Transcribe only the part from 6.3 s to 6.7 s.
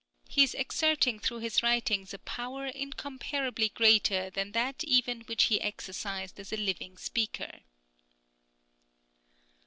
as a